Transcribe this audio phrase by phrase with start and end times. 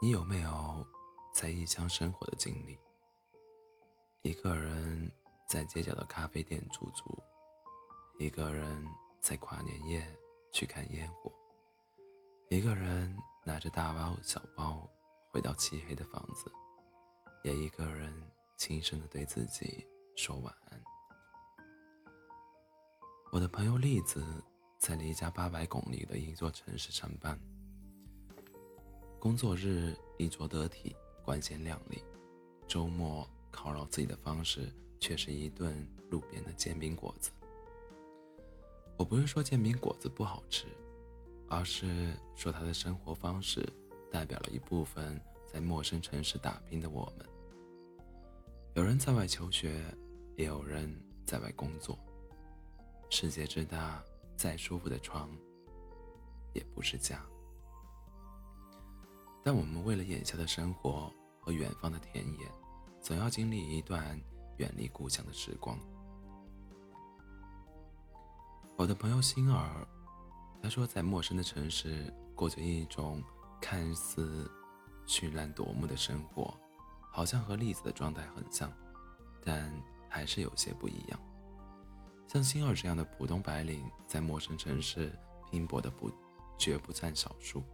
[0.00, 0.86] 你有没有
[1.32, 2.78] 在异乡生活的经历？
[4.22, 5.10] 一个人
[5.48, 7.18] 在街角的咖啡店驻足，
[8.18, 8.86] 一个人
[9.20, 10.06] 在跨年夜
[10.52, 11.32] 去看烟火，
[12.48, 14.88] 一个人拿着大包小包
[15.30, 16.50] 回到漆黑的房子，
[17.44, 18.12] 也一个人
[18.56, 19.86] 轻声的对自己
[20.16, 20.82] 说晚安。
[23.30, 24.24] 我的朋友栗子
[24.78, 27.38] 在离家八百公里的一座城市上班，
[29.20, 32.00] 工作日衣着得体，光鲜亮丽，
[32.68, 37.32] 周末犒劳自己的方式却是一顿路边的煎饼果子。
[38.96, 40.66] 我不是说煎饼果子不好吃，
[41.48, 43.68] 而是说他的生活方式
[44.08, 47.26] 代表了一部分在陌生城市打拼的我们。
[48.74, 49.82] 有人在外求学，
[50.36, 50.94] 也有人
[51.26, 51.98] 在外工作。
[53.10, 54.00] 世界之大，
[54.36, 55.28] 再舒服的床
[56.52, 57.20] 也不是家。
[59.48, 61.10] 但我们为了眼下的生活
[61.40, 62.46] 和远方的田野，
[63.00, 64.20] 总要经历一段
[64.58, 65.78] 远离故乡的时光。
[68.76, 69.88] 我的朋友星儿，
[70.62, 73.24] 他说，在陌生的城市过着一种
[73.58, 74.50] 看似
[75.06, 76.54] 绚烂夺目的生活，
[77.10, 78.70] 好像和栗子的状态很像，
[79.42, 79.72] 但
[80.10, 81.18] 还是有些不一样。
[82.26, 85.10] 像星儿这样的普通白领，在陌生城市
[85.50, 86.12] 拼搏的不，
[86.58, 87.64] 绝不占少数。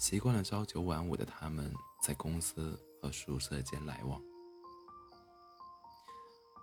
[0.00, 1.70] 习惯了朝九晚五的他们，
[2.02, 4.18] 在公司和宿舍间来往。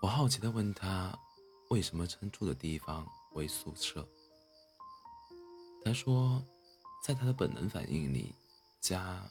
[0.01, 1.15] 我好奇的问他，
[1.69, 4.09] 为什么称住的地方为宿舍？
[5.85, 6.43] 他说，
[7.03, 8.33] 在他的本能反应里，
[8.81, 9.23] 家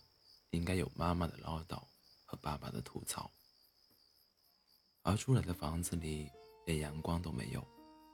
[0.51, 1.83] 应该有妈妈的唠叨
[2.25, 3.29] 和爸爸的吐槽，
[5.03, 6.31] 而住来的房子里
[6.65, 7.61] 连阳光都没有。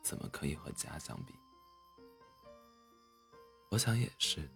[0.02, 1.34] 怎么可以和家相比？
[3.70, 4.50] 我想也是。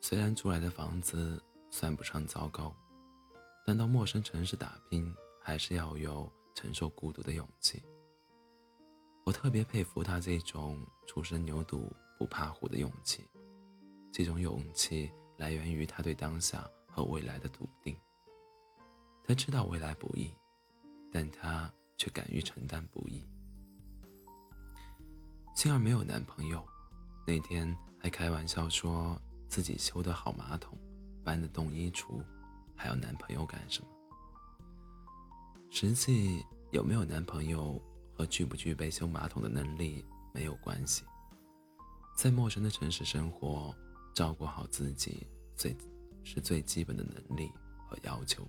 [0.00, 2.74] 虽然租来的房子算不上糟糕，
[3.66, 7.82] 但到陌生城市打拼，还是要有承受孤独的勇气。
[9.24, 13.28] 我特别佩服他这种初生牛犊不怕虎的勇气。
[14.10, 17.96] 这种勇气来源于他对当下和未来的笃定。
[19.22, 20.32] 他知道未来不易，
[21.12, 23.22] 但他却敢于承担不易。
[25.54, 26.66] 星儿没有男朋友，
[27.26, 30.78] 那天还开玩笑说自己修得好马桶，
[31.24, 32.24] 搬得动衣橱，
[32.76, 33.88] 还要男朋友干什么？
[35.70, 37.82] 实际有没有男朋友
[38.14, 41.04] 和具不具备修马桶的能力没有关系。
[42.16, 43.74] 在陌生的城市生活，
[44.14, 45.76] 照顾好自己最
[46.22, 47.50] 是最基本的能力
[47.88, 48.48] 和要求。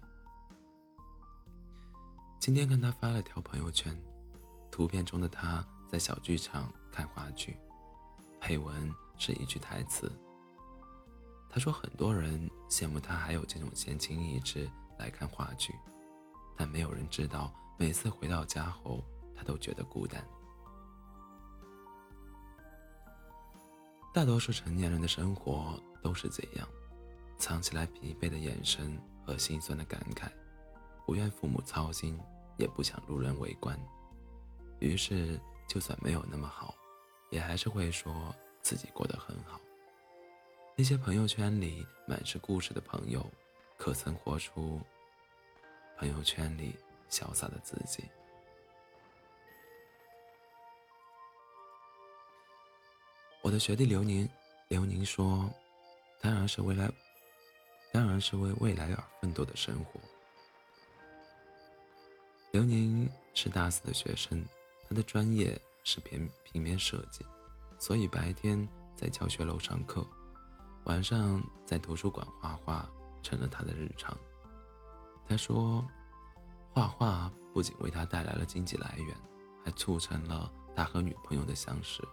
[2.40, 4.00] 今天看他发了条朋友圈，
[4.70, 6.72] 图片中的他在小剧场。
[6.92, 7.56] 看话剧，
[8.42, 10.12] 配文是一句台词。
[11.52, 15.76] 他说：“很多人羡慕他还有这种闲情逸致来看话剧，
[16.56, 19.04] 但没有人知道，每次回到家后，
[19.36, 20.26] 他都觉得孤单。
[24.14, 26.66] 大多数成年人的生活都是这样，
[27.38, 30.32] 藏起来疲惫的眼神和心酸的感慨，
[31.06, 32.18] 不愿父母操心，
[32.58, 33.78] 也不想路人围观，
[34.80, 36.74] 于是就算没有那么好。”
[37.32, 39.58] 也还是会说自己过得很好。
[40.82, 43.24] 那些朋友圈里满是故事的朋友，
[43.78, 44.82] 可曾活出
[45.96, 46.76] 朋友圈里
[47.08, 48.04] 潇洒的自己？
[53.44, 54.28] 我的学弟刘宁，
[54.70, 55.48] 刘宁说
[56.20, 56.92] ：“当然是为了，
[57.94, 60.00] 当然是为未来而奋斗的生活。”
[62.50, 64.44] 刘宁是大四的学生，
[64.90, 65.62] 他的专业。
[65.84, 67.24] 是平平面设计，
[67.80, 70.06] 所以白天在教学楼上课，
[70.86, 72.90] 晚上在图书馆画画
[73.22, 74.18] 成了他的日常。
[75.28, 75.86] 他说，
[76.74, 79.16] 画画不仅为他带来了经济来源，
[79.64, 82.04] 还促成了他和女朋友的相识。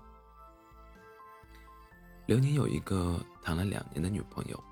[2.27, 4.65] 刘宁有一个谈了两年的女朋友，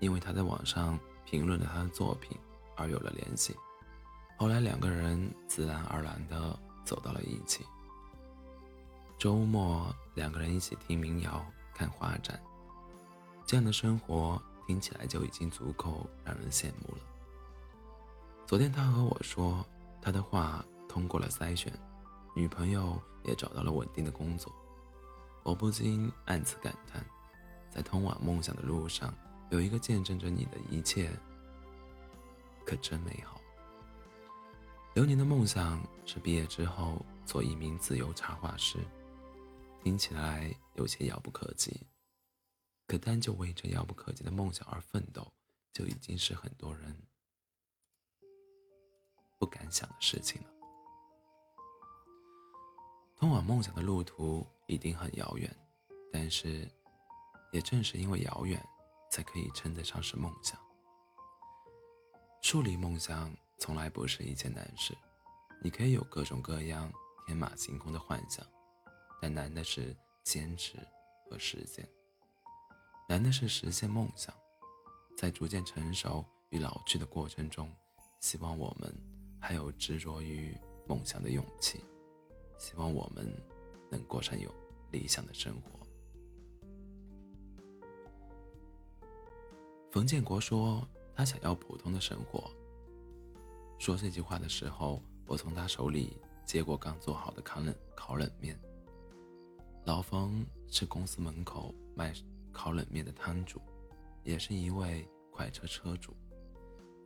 [0.00, 2.36] 因为他在网上评论了他的作品
[2.76, 3.56] 而有了联系，
[4.36, 7.64] 后来两个人自然而然地走到了一起。
[9.16, 12.40] 周末，两个人一起听民谣、看画展，
[13.48, 17.00] 这样的生活听起来就已经足够让人羡慕了。
[18.46, 19.64] 昨天他和我说，
[20.02, 21.72] 他的画通过了筛选，
[22.36, 24.52] 女朋友也找到了稳定的工作。
[25.44, 27.02] 我不禁暗自感叹，
[27.70, 29.14] 在通往梦想的路上，
[29.48, 31.10] 有一个见证着你的一切，
[32.66, 33.40] 可真美好。
[34.92, 38.78] 刘宁的梦想是毕业之后做一名自由插画师。
[39.82, 41.80] 听起来有些遥不可及，
[42.88, 45.30] 可单就为这遥不可及的梦想而奋斗，
[45.74, 46.96] 就已经是很多人
[49.38, 50.48] 不敢想的事情了。
[53.14, 55.54] 通往梦想的路途一定很遥远，
[56.10, 56.66] 但是，
[57.52, 58.58] 也正是因为遥远，
[59.10, 60.58] 才可以称得上是梦想。
[62.40, 64.96] 树立梦想从来不是一件难事，
[65.62, 66.90] 你可以有各种各样
[67.26, 68.46] 天马行空的幻想，
[69.20, 70.78] 但难的是坚持
[71.28, 71.86] 和实践。
[73.10, 74.34] 难的是实现梦想，
[75.16, 77.74] 在逐渐成熟与老去的过程中，
[78.20, 78.94] 希望我们
[79.40, 80.54] 还有执着于
[80.86, 81.82] 梦想的勇气。
[82.58, 83.26] 希望我们
[83.90, 84.54] 能过上有
[84.90, 85.80] 理想的生活。
[89.90, 92.52] 冯建国说：“他想要普通的生活。”
[93.80, 98.60] 说这句话的时候，我从他手里接过刚做好的烤冷烤冷面。
[99.86, 102.12] 老冯是公司门口卖
[102.52, 103.60] 烤冷面的摊主，
[104.24, 106.16] 也是一位快车车主。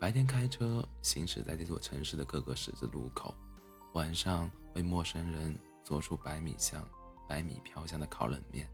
[0.00, 3.34] 白天开车行驶在这座城市的各个十字路口。
[3.94, 5.54] 晚上为陌生人
[5.84, 6.82] 做出百米香、
[7.28, 8.66] 百米飘香的烤冷面。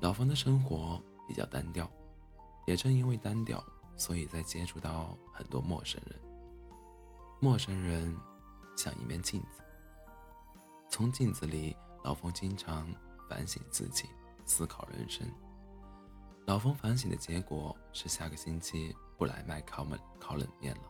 [0.00, 1.88] 老冯的生活比较单调，
[2.66, 3.64] 也正因为单调，
[3.96, 6.20] 所以在接触到很多陌生人。
[7.40, 8.16] 陌生人
[8.76, 9.62] 像一面镜子，
[10.90, 12.92] 从镜子里，老冯经常
[13.28, 14.08] 反省自己，
[14.44, 15.26] 思考人生。
[16.46, 20.82] 老冯反省的结果是，下个星期不来卖烤冷烤冷面了。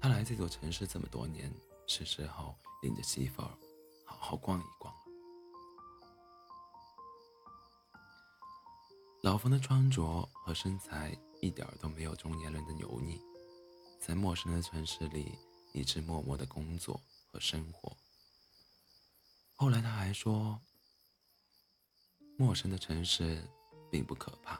[0.00, 1.52] 他来这座城市这么多年。
[1.92, 3.50] 是时候领着媳妇儿
[4.06, 5.00] 好好逛一逛了。
[9.22, 13.20] 老冯的穿着和身材一点都没有中年人的油腻，
[13.98, 15.36] 在陌生的城市里
[15.72, 17.96] 一直默默的工作和生活。
[19.56, 20.62] 后来他还说，
[22.40, 23.46] 陌生的城市
[23.90, 24.58] 并不可怕，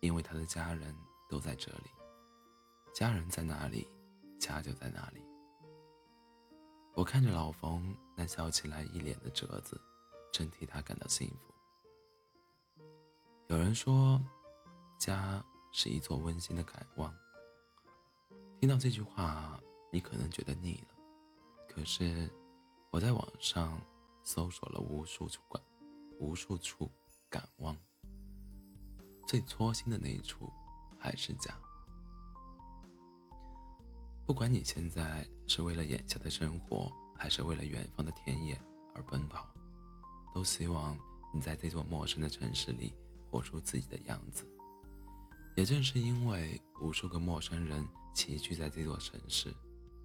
[0.00, 0.96] 因为他的家人
[1.28, 1.90] 都在这里，
[2.94, 3.86] 家人在哪里，
[4.40, 5.22] 家就在哪里。
[6.94, 9.78] 我看着老冯那笑起来一脸的褶子，
[10.32, 11.54] 真替他感到幸福。
[13.48, 14.18] 有人说，
[14.98, 17.14] 家是一座温馨的港湾。
[18.58, 19.60] 听到这句话，
[19.92, 20.94] 你可能觉得腻了。
[21.68, 22.30] 可是，
[22.88, 23.78] 我在网上
[24.22, 25.62] 搜索了无数处港，
[26.18, 26.90] 无数处
[27.28, 27.76] 港湾，
[29.26, 30.50] 最戳心的那一处
[30.98, 31.54] 还是家。
[34.24, 38.60] 不管你现在是为了眼下的生活，还是为了远方的田野
[38.94, 39.46] 而奔跑，
[40.34, 40.98] 都希望
[41.32, 42.92] 你在这座陌生的城市里
[43.30, 44.44] 活出自己的样子。
[45.54, 49.54] 也正是因为无数个陌生人齐聚在这座城市，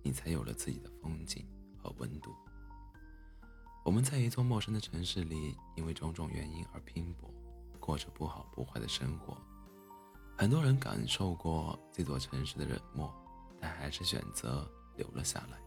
[0.04, 1.46] 你才有了自己的风景
[1.78, 2.36] 和温度。
[3.84, 7.30] 我们在一座陌生的城市里，因为种种原因而拼搏，
[7.80, 9.38] 过着不好不坏的生活。
[10.38, 13.14] 很多人感受过这座城市的冷漠。
[13.64, 15.62] 但还是选择留了下来，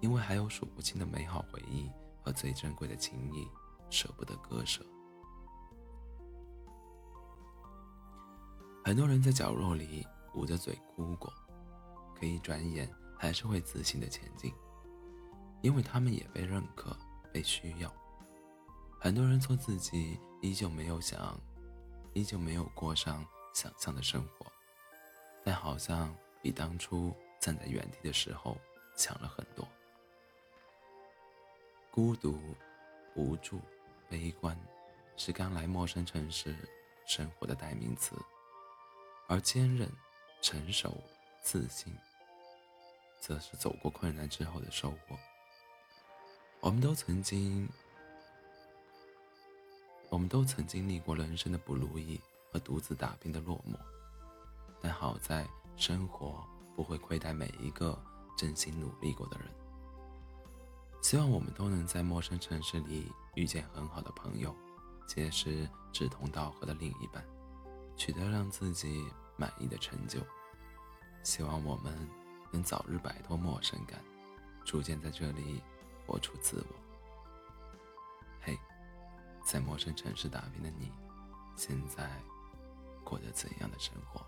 [0.00, 1.90] 因为还有数不清的美好回忆
[2.22, 3.44] 和最珍贵的情谊，
[3.90, 4.86] 舍不得割舍。
[8.84, 11.28] 很多人在角落里捂着嘴哭过，
[12.14, 12.88] 可一转眼
[13.18, 14.54] 还是会自信的前进，
[15.60, 16.96] 因为他们也被认可、
[17.38, 17.92] 被需要。
[18.98, 21.40] 很多人做自己，依旧没有想，
[22.14, 23.24] 依旧没有过上
[23.54, 24.46] 想象的生活，
[25.44, 26.12] 但好像。
[26.40, 28.56] 比当初站在原地的时候
[28.96, 29.66] 强了很多。
[31.90, 32.38] 孤独、
[33.16, 33.60] 无助、
[34.08, 34.56] 悲观，
[35.16, 36.54] 是刚来陌生城市
[37.08, 38.14] 生活的代名词；
[39.26, 39.90] 而坚韧、
[40.40, 40.96] 成熟、
[41.42, 41.92] 自信，
[43.18, 45.18] 则是走过困难之后的收获。
[46.60, 47.68] 我们都曾经，
[50.08, 52.20] 我们都曾经历过人生的不如意
[52.52, 53.76] 和独自打拼的落寞，
[54.80, 55.46] 但好在。
[55.78, 57.96] 生活不会亏待每一个
[58.36, 59.48] 真心努力过的人。
[61.00, 64.52] 希望我们都能在陌生城市里遇见很好的朋友，
[65.06, 67.24] 结识志同道合的另一半，
[67.96, 70.18] 取得让自己满意的成就。
[71.22, 71.94] 希望我们
[72.50, 74.02] 能早日摆脱陌生感，
[74.64, 75.62] 逐渐在这里
[76.08, 76.74] 活出自我。
[78.40, 78.58] 嘿，
[79.44, 80.90] 在陌生城市打拼的你，
[81.54, 82.10] 现在
[83.04, 84.24] 过着怎样的生活？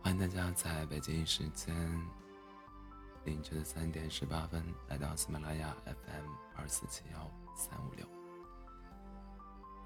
[0.00, 1.74] 欢迎大家在北京时间
[3.24, 8.06] 凌晨的三点十八分来到喜马拉雅 FM 二四七幺三五六，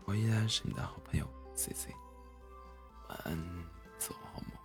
[0.05, 1.91] 我依然是你的好朋友 C C，
[3.09, 3.65] 晚安，
[3.99, 4.56] 做好梦。